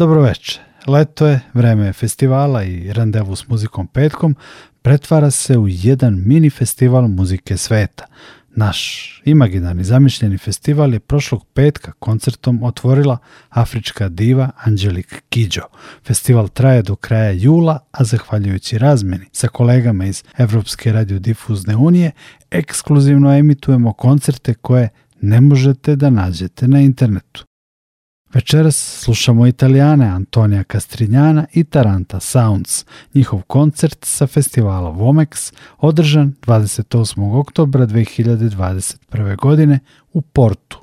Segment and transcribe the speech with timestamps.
[0.00, 0.60] Dobroveče.
[0.86, 4.36] Leto je, vreme je festivala i randevu s muzikom petkom
[4.82, 8.06] pretvara se u jedan mini festival muzike sveta.
[8.56, 8.80] Naš
[9.24, 13.18] imaginarni zamišljeni festival je prošlog petka koncertom otvorila
[13.48, 15.64] afrička diva Angelik Kidjo.
[16.06, 22.10] Festival traje do kraja jula, a zahvaljujući razmeni sa kolegama iz Evropske radiodifuzne unije,
[22.50, 24.88] ekskluzivno emitujemo koncerte koje
[25.20, 27.49] ne možete da nađete na internetu.
[28.34, 32.84] Večeras slušamo italijane Antonija Castrinjana i Taranta Sounds,
[33.14, 37.38] njihov koncert sa festivala Vomex, održan 28.
[37.38, 39.36] oktobra 2021.
[39.36, 39.78] godine
[40.12, 40.78] u Portu.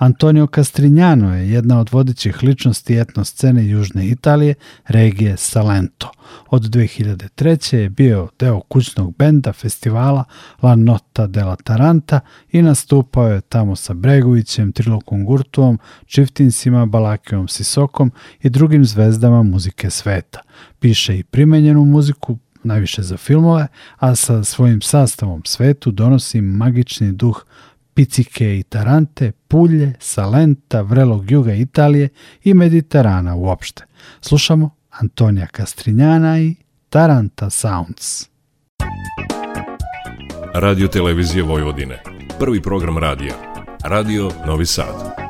[0.00, 4.54] Antonio Castrinjano je jedna od vodećih ličnosti etno scene Južne Italije,
[4.86, 6.10] regije Salento.
[6.50, 7.76] Od 2003.
[7.76, 10.24] je bio deo kućnog benda festivala
[10.62, 12.20] La Nota della Taranta
[12.52, 19.90] i nastupao je tamo sa Bregovićem, Trilokom Gurtuom, Čiftinsima, Balakijom Sisokom i drugim zvezdama muzike
[19.90, 20.40] sveta.
[20.78, 23.66] Piše i primenjenu muziku, najviše za filmove,
[23.96, 27.44] a sa svojim sastavom svetu donosi magični duh
[27.94, 32.08] Picike i Tarante, Pulje, Salenta, vrelog juga Italije
[32.44, 33.84] i Mediterana uopšte.
[34.20, 36.54] Slušamo Antonija Castrinjana i
[36.88, 38.28] Taranta Sounds.
[40.54, 42.02] Radio Televizije Vojvodine.
[42.38, 43.34] Prvi program radija.
[43.84, 45.29] Radio Novi Sad.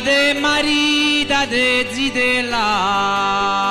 [0.00, 3.69] Marita de marita de zidela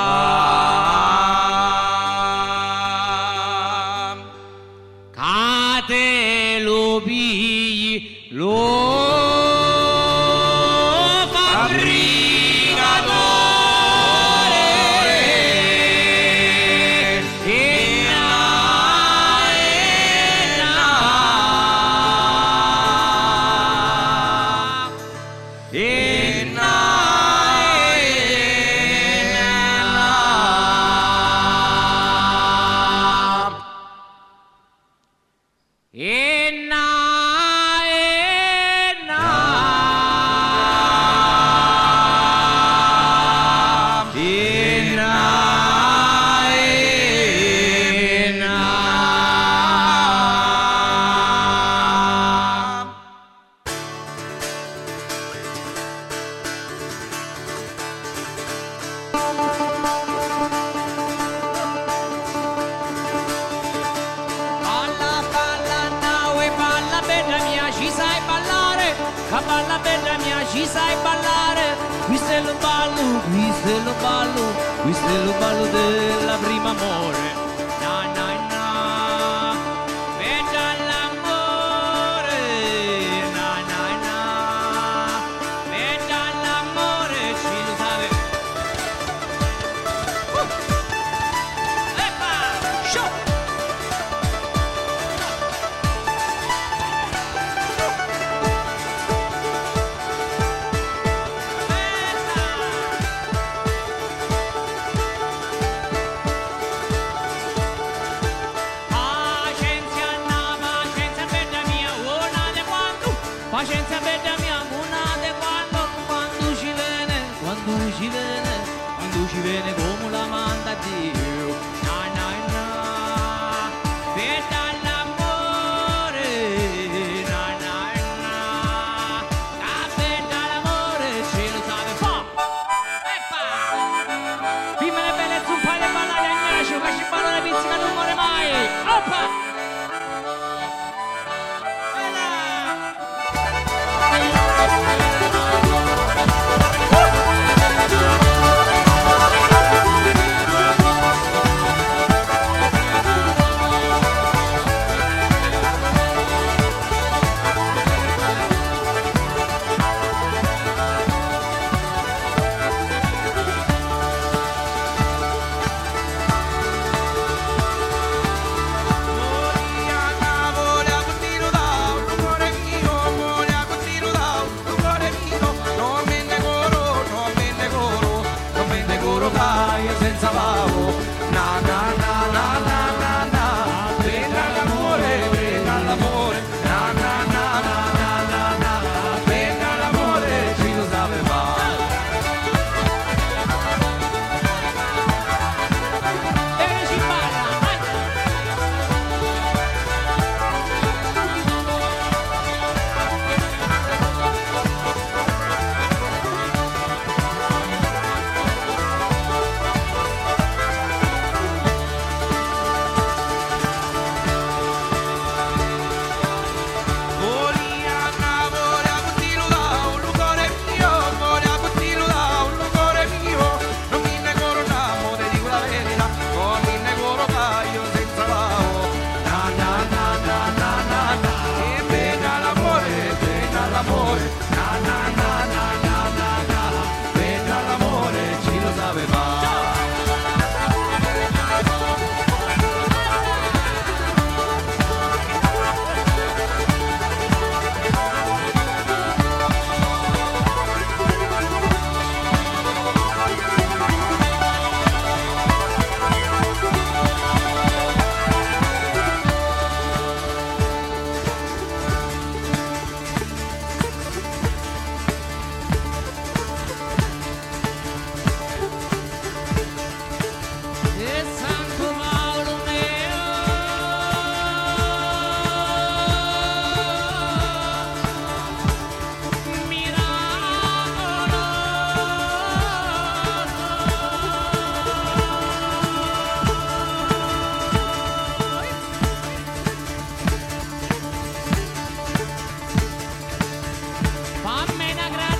[294.42, 295.39] Fammi una grazia.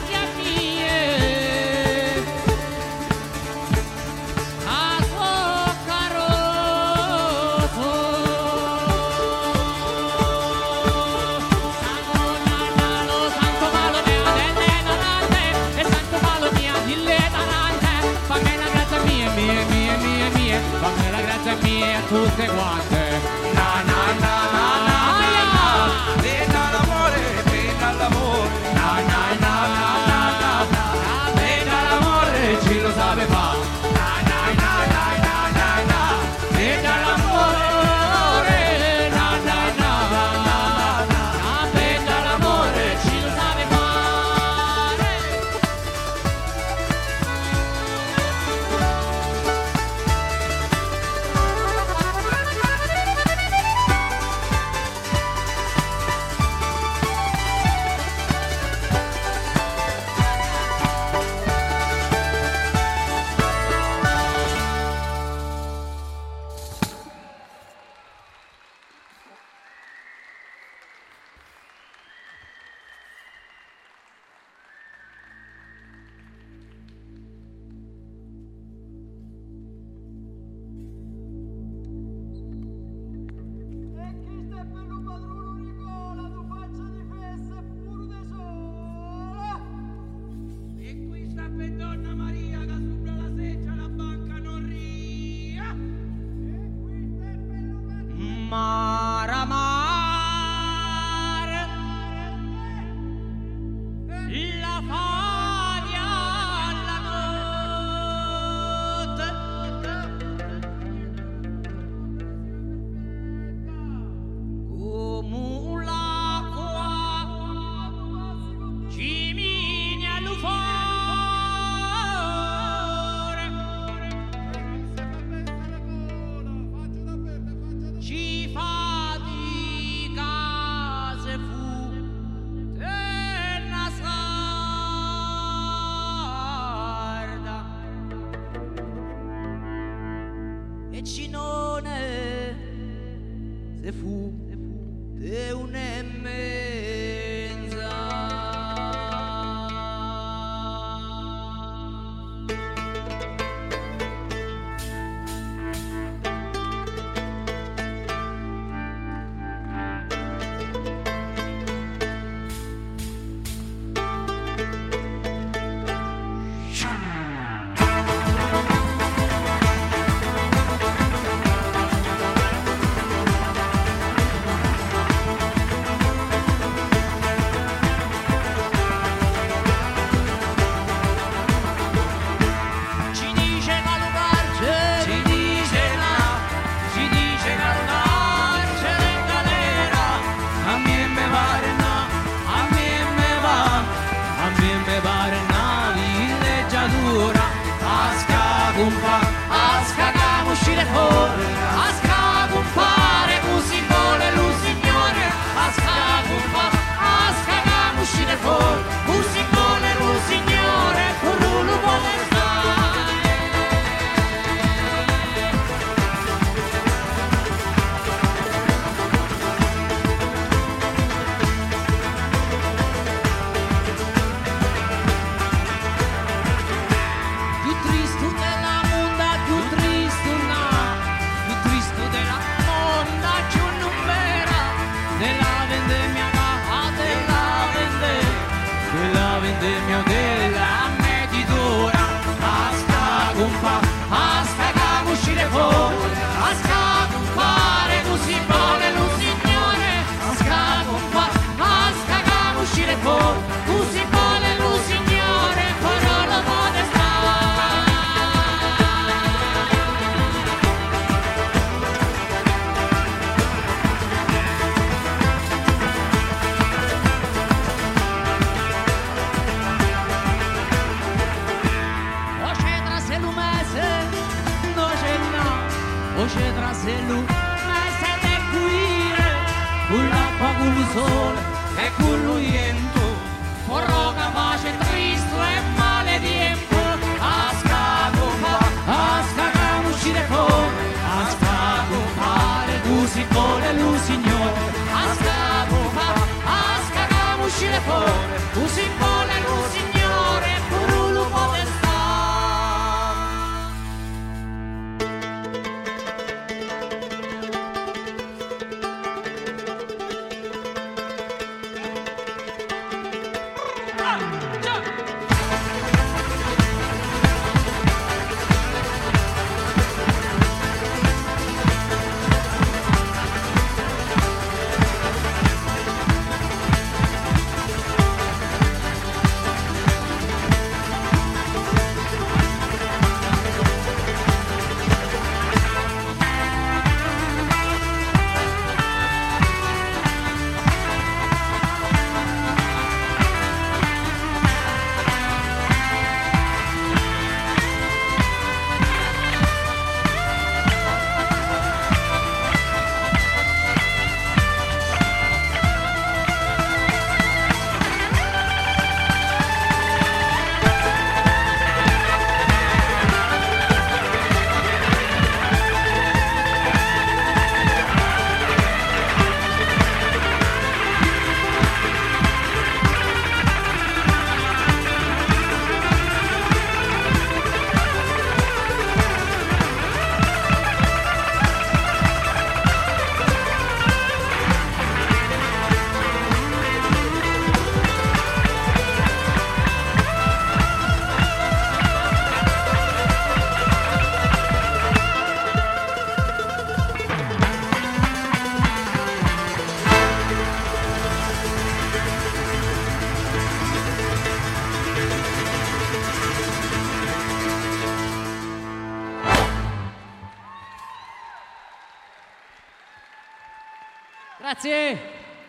[414.40, 414.98] Grazie.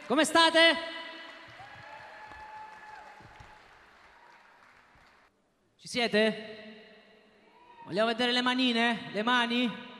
[0.05, 0.75] Come state?
[5.77, 6.95] Ci siete?
[7.85, 9.09] Vogliamo vedere le manine?
[9.13, 9.90] Le mani?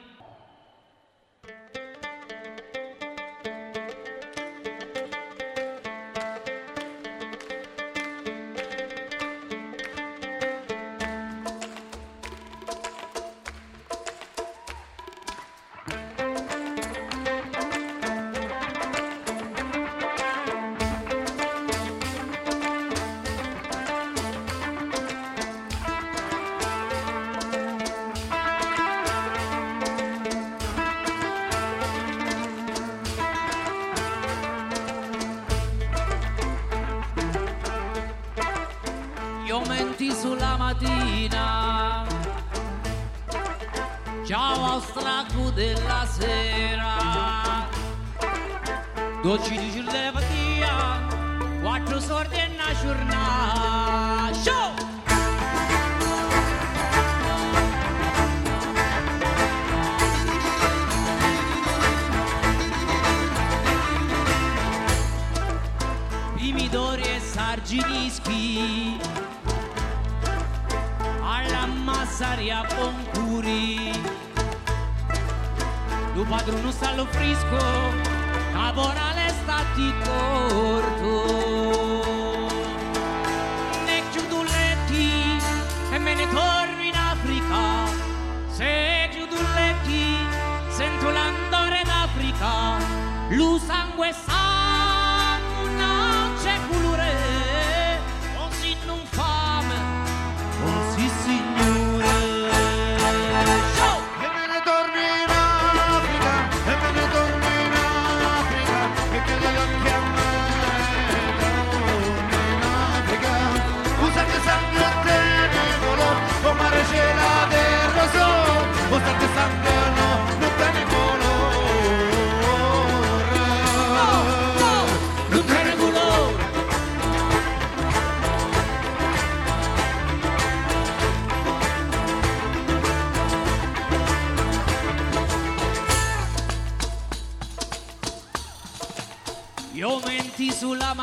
[93.68, 94.12] sangue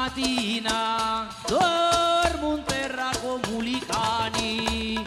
[0.09, 5.07] mattina dormo in terra come i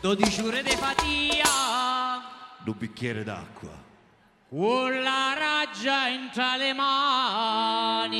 [0.00, 1.44] 12 ore di fatia
[2.64, 3.84] un bicchiere d'acqua.
[4.48, 8.16] Con la raggia in tra le mani.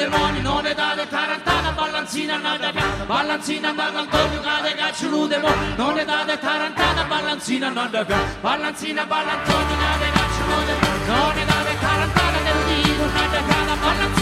[0.00, 2.38] Demoni, non è date tarantana, ballanzina,
[2.72, 3.04] piano.
[3.04, 7.68] Ballanzina, ballantone, cade cacciolo demoni, non è date tarantana, ballanzina,
[8.04, 8.24] piano.
[8.40, 13.76] Ballanzina, ballantone, cade cacciolo demoni, non è date tarantana, dico, nada piano.
[13.80, 14.19] Ballanzina,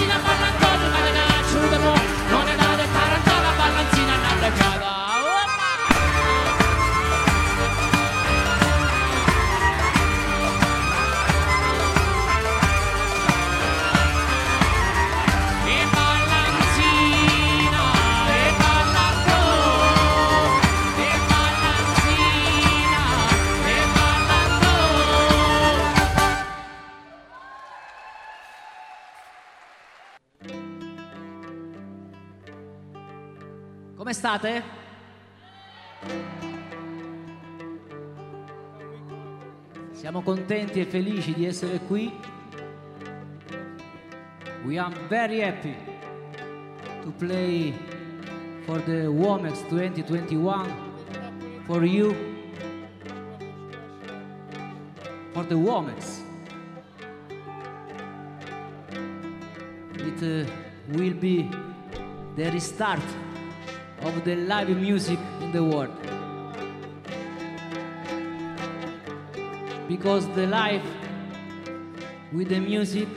[34.28, 34.62] state?
[39.92, 42.12] Siamo contenti e felici di essere qui.
[44.64, 45.74] We are very happy
[47.02, 47.72] to play
[48.66, 52.14] for the Womex 2021 for you,
[55.32, 56.22] for the Womex.
[59.94, 60.50] It uh,
[60.88, 61.48] will be
[62.36, 63.27] the restart
[64.02, 65.90] of the live music in the world.
[69.88, 70.84] Because the life
[72.32, 73.08] with the music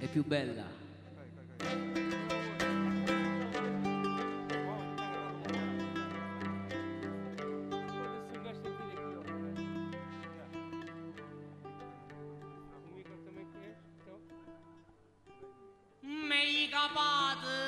[0.00, 0.76] è più bella.
[16.70, 17.67] Capate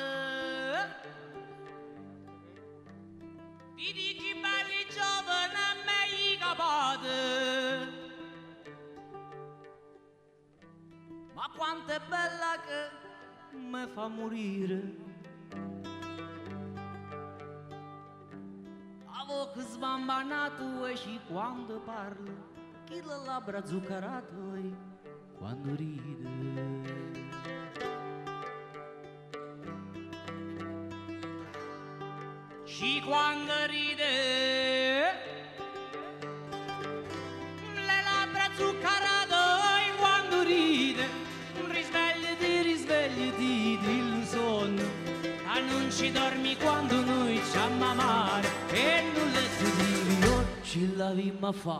[11.91, 15.09] notte bella che mi fa morire.
[19.05, 22.31] Avevo che sbambanato e ci quando parlo,
[22.85, 24.73] chi le labbra zuccherate e
[25.37, 26.79] quando ride.
[32.63, 34.40] Ci quando ride.
[51.01, 51.77] الذي مفى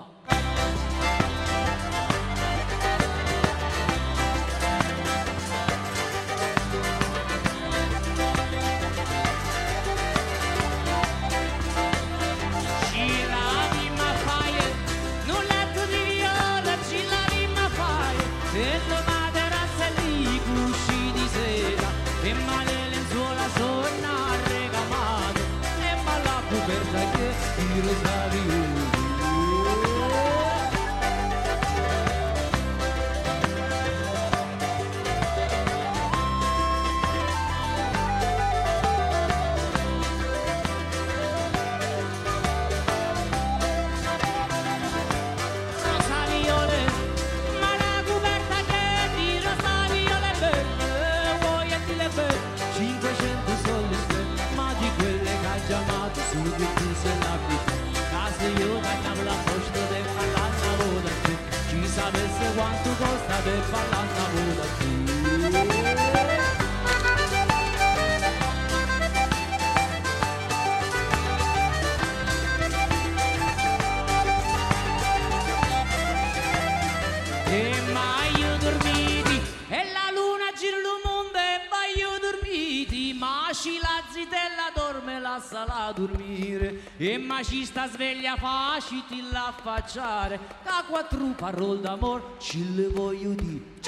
[87.41, 90.39] ma ci sta sveglia faciti l'affacciare.
[90.63, 93.79] Da quattro parole d'amor ci le voglio dire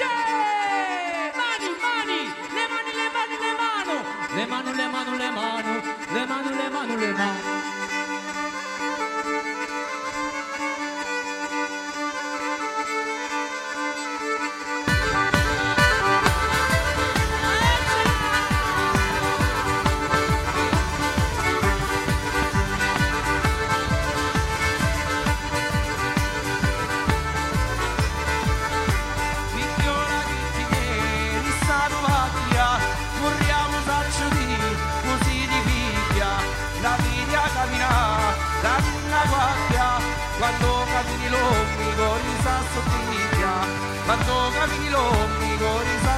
[44.54, 46.13] camino, mi horizonte.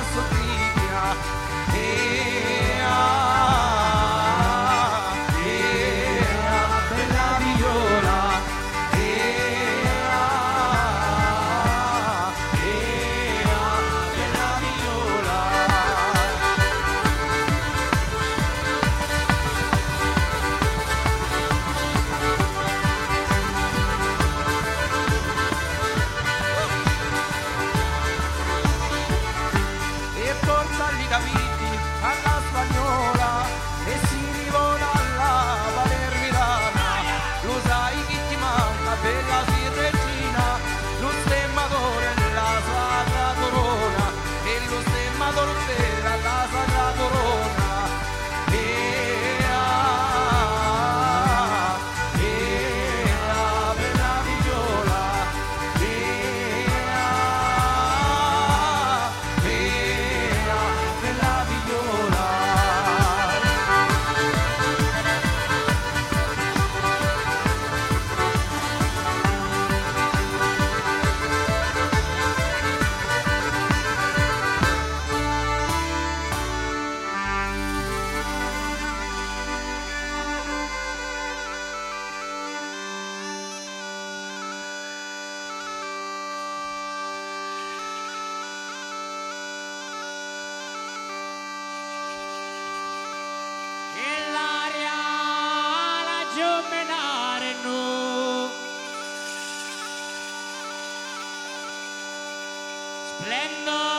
[103.19, 103.96] Splendor.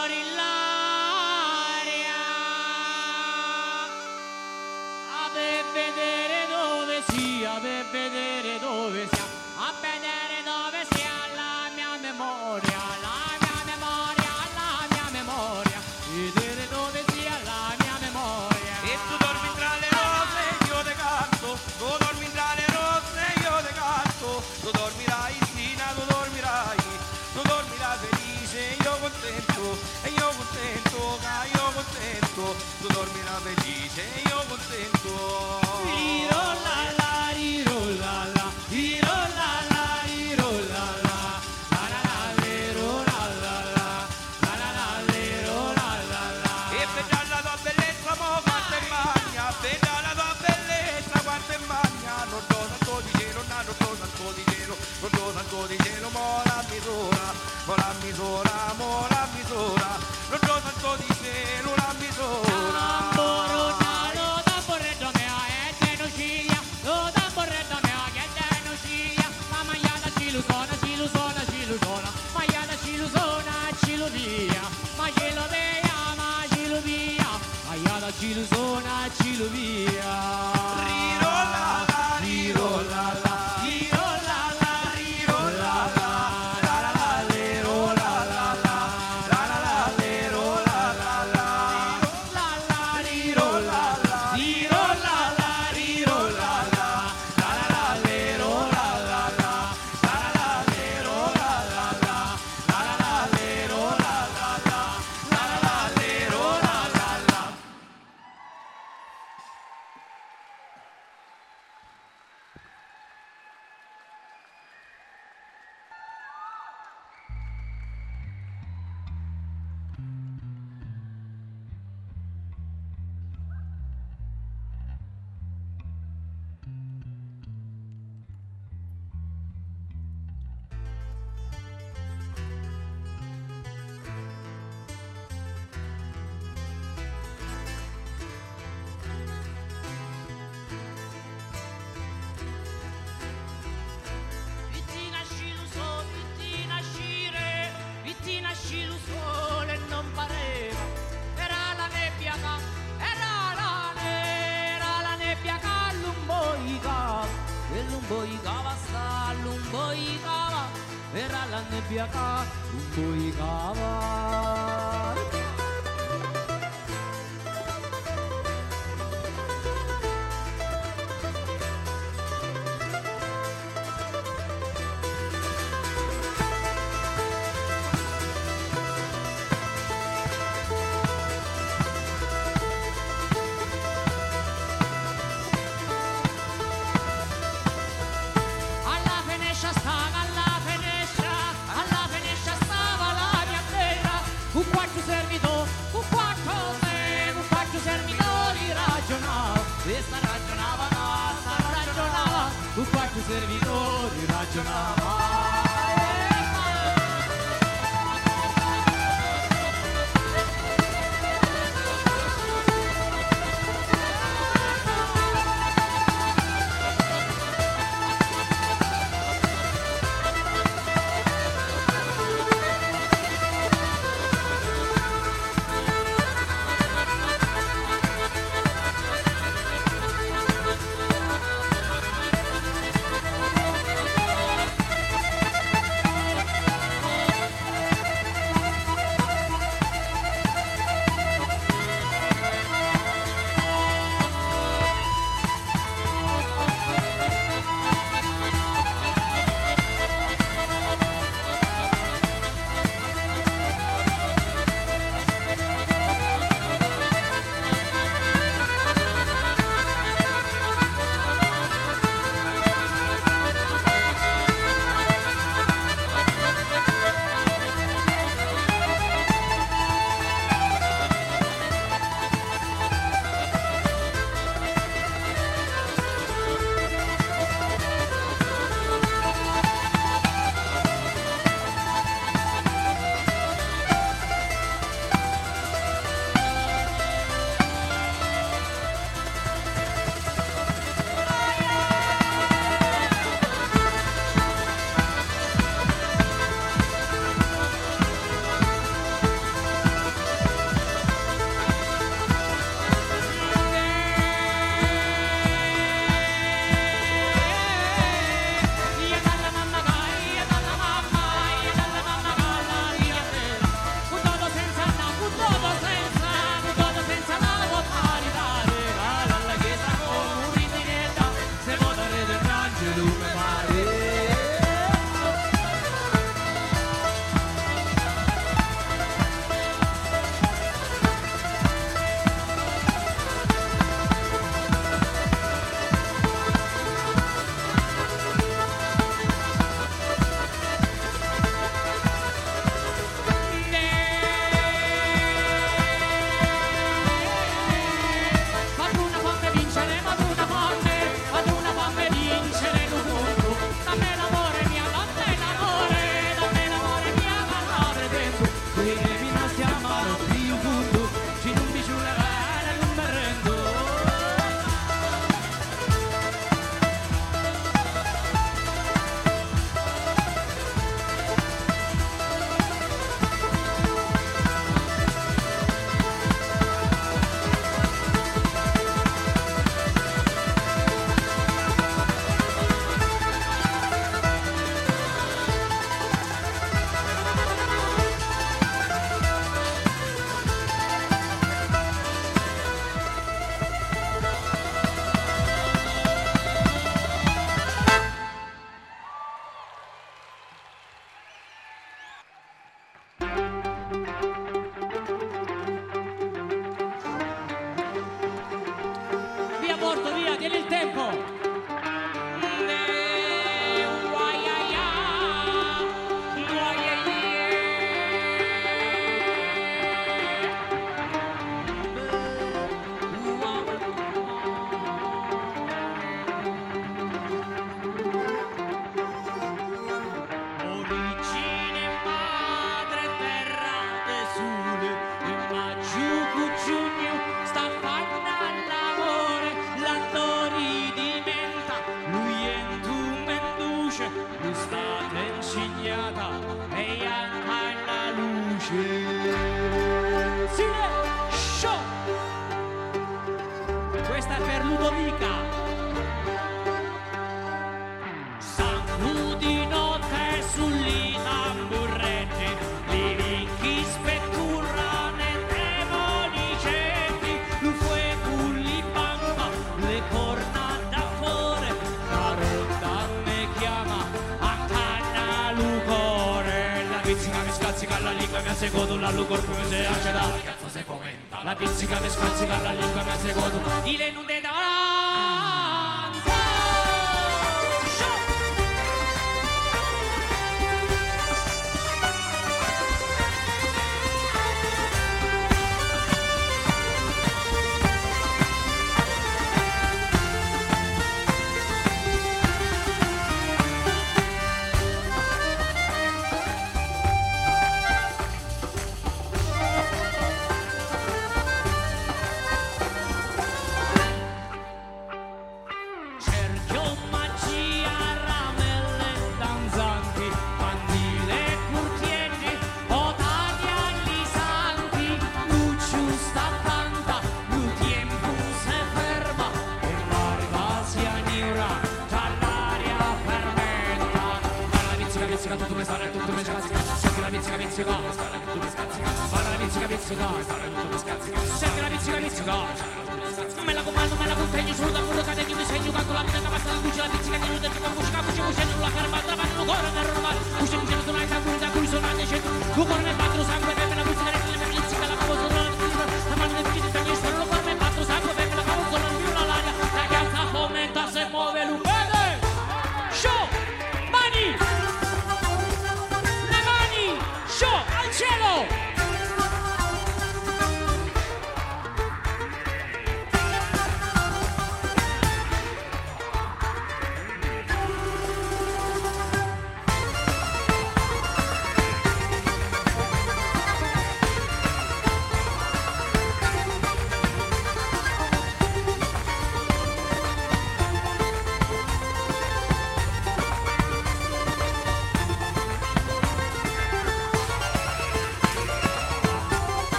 [202.77, 205.16] un faccio servitore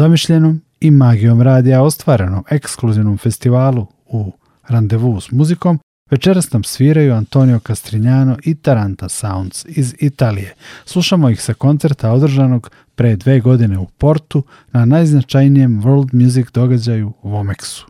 [0.00, 4.32] zamišljenom i magijom radija ostvarenom ekskluzivnom festivalu u
[4.68, 5.78] Randevu s muzikom,
[6.10, 10.54] večeras nam sviraju Antonio Castrinjano i Taranta Sounds iz Italije.
[10.84, 14.42] Slušamo ih sa koncerta održanog pre dve godine u Portu
[14.72, 17.82] na najznačajnijem world music događaju Vomexu.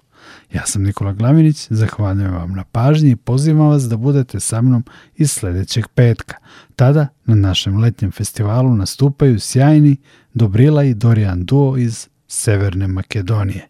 [0.53, 4.85] Ja sam Nikola Glaminić, zahvaljujem vam na pažnji i pozivam vas da budete sa mnom
[5.17, 6.37] i sledećeg petka.
[6.77, 9.97] Tada na našem letnjem festivalu nastupaju sjajni
[10.35, 13.69] Dobrela i Dorijan Duo iz Severne Makedonije.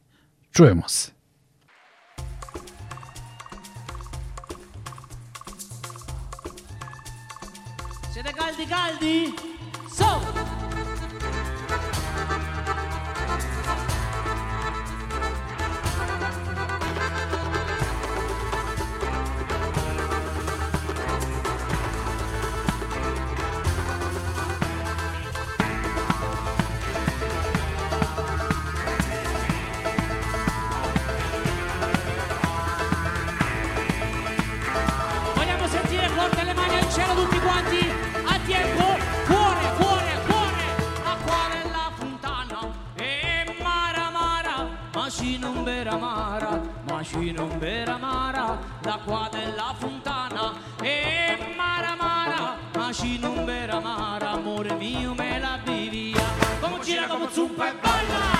[0.53, 1.13] Čujemo se.
[8.13, 9.31] Siete caldi caldi?
[9.97, 10.60] So!
[47.01, 50.53] macino vera amara, l'acqua della fontana.
[50.83, 56.23] E mara mara, macino vera amara, amore mio me la vivia.
[56.61, 58.40] Come gira, come zuppa e balla.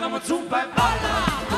[0.00, 1.49] 那么，崇拜巴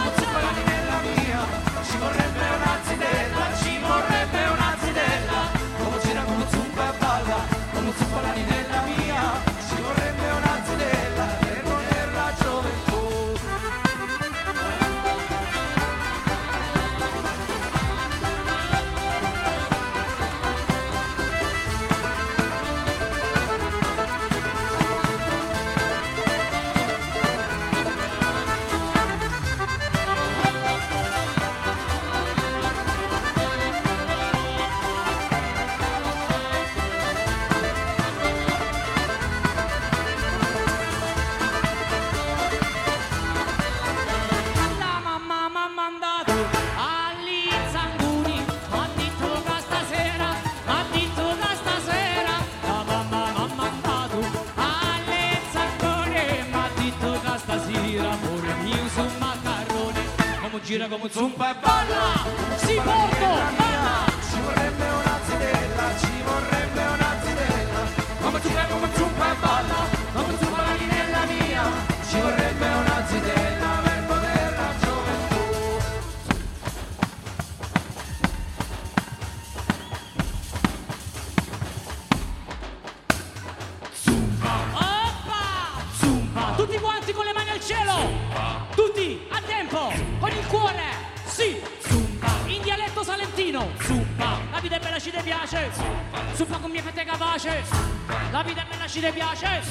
[60.92, 62.26] 我们崇拜巴拿，
[62.58, 63.71] 西波托。
[98.92, 99.62] ci ti piace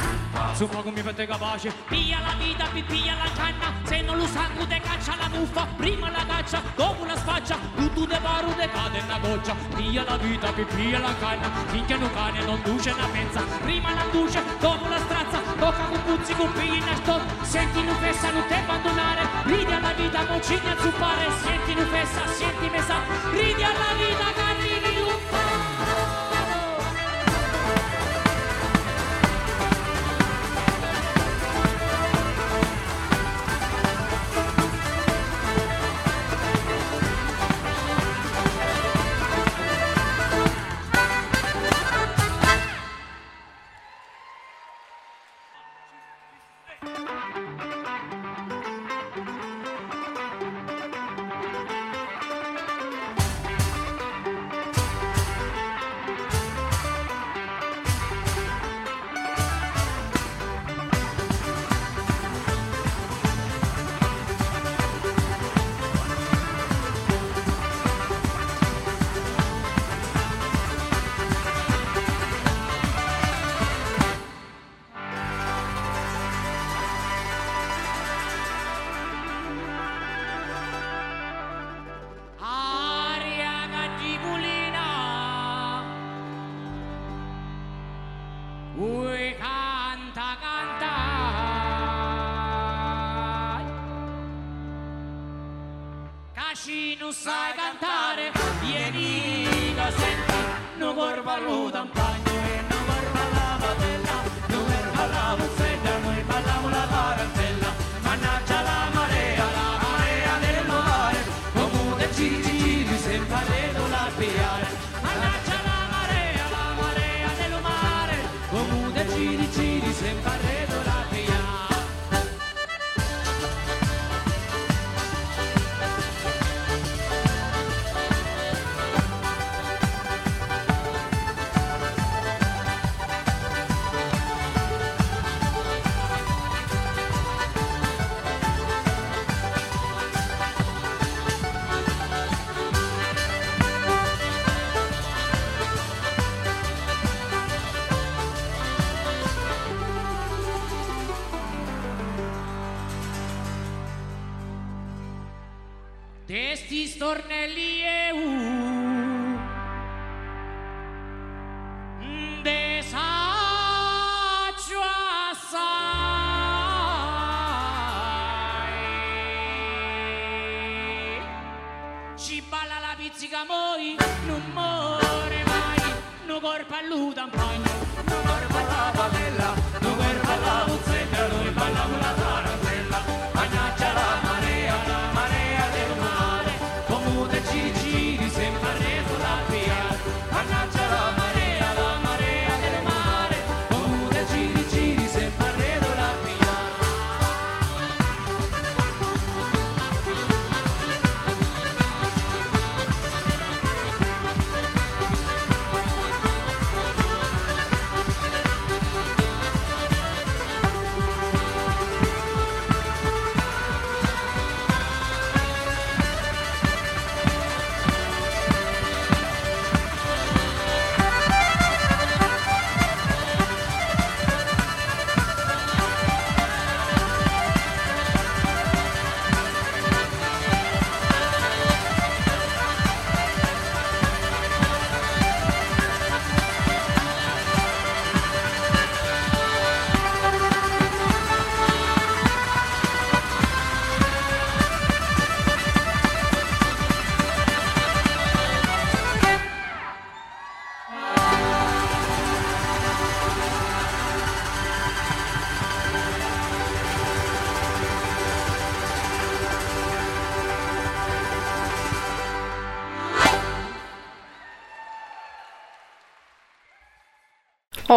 [0.53, 1.71] Sopra come fate capace.
[1.87, 3.71] Pia la vita, pipia la canna.
[3.83, 5.67] Se non lo sa te caccia la muffa.
[5.77, 9.55] Prima la caccia, dopo la sfaccia Tutto te paru te cade una goccia.
[9.75, 11.51] Pia la vita, pipia la canna.
[11.67, 13.41] Finché non cane non duce una pensa.
[13.61, 15.39] Prima la duce, dopo la strazza.
[15.59, 19.21] Tocca con puzzi, con pigli in astot Senti non fessa, non te abbandonare.
[19.43, 21.29] Ridi alla vita, non ci ne azzuppare.
[21.43, 22.95] Senti non fessa, senti mesa
[23.29, 24.70] Ridi alla vita, canna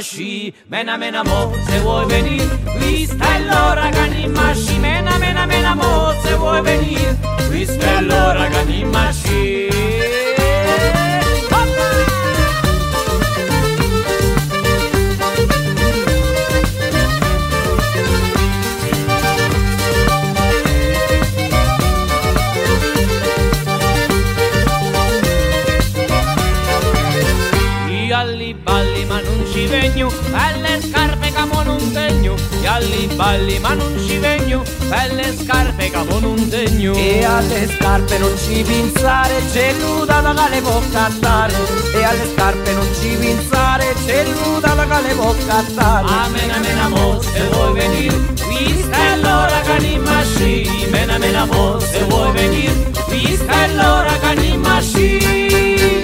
[0.00, 0.52] Sci.
[0.68, 2.48] Mena mena mo, se vuoi venir,
[2.78, 3.90] qui sta l'ora.
[4.80, 7.16] Mena mena mena mo, se vuoi venir,
[7.50, 8.48] qui sta l'ora
[32.70, 32.76] tegno.
[32.76, 36.94] Io alli balli ma non ci vengo, belle scarpe mo non tegno.
[36.94, 41.54] E alle scarpe non ci pensare, c'è nuda da che le può cantare.
[41.94, 46.06] E alle scarpe non ci pensare, c'è nuda da che le può cantare.
[46.06, 48.12] Amen amen amo se vuoi venir,
[48.46, 50.70] qui sta l'ora che anima sci.
[50.86, 52.72] Amen amen amo se vuoi venir,
[53.06, 55.99] qui sta l'ora che anima sci.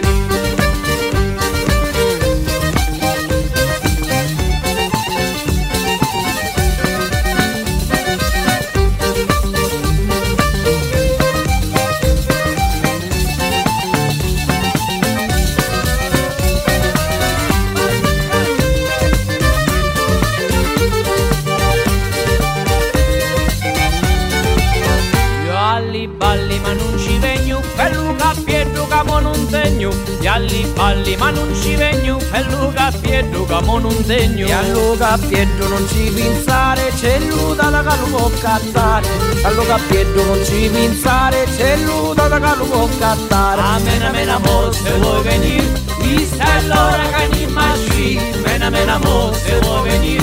[30.86, 34.46] Alli balli ma non ci vengo, bello cappietto che mo non tegno.
[34.46, 39.08] E allo cappietto non ci pensare, c'è nuda da che lo può cantare.
[39.42, 43.60] Allo cappietto non ci pensare, c'è nuda da che lo può cantare.
[43.60, 48.18] Amen amen amo se vuoi venir, qui sta l'ora che anima sci.
[48.44, 50.22] Amen amen amo se vuoi venir,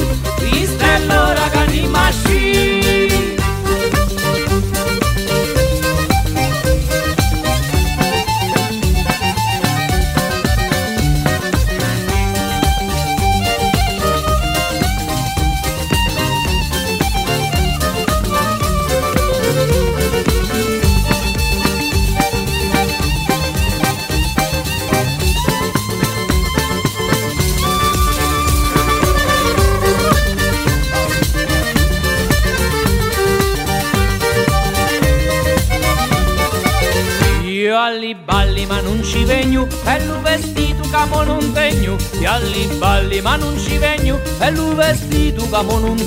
[45.54, 45.98] che mo non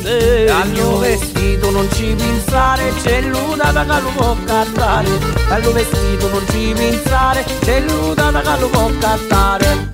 [0.51, 5.09] Al mio vestito non ci pensare, c'è l'udata che lo può cantare.
[5.49, 9.86] Al mio vestito non ci pensare, c'è l'udata che lo può cantare.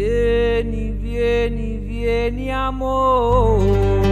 [0.00, 4.09] Vieni, vieni, vieni amore